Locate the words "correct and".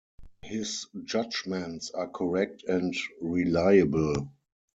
2.09-2.97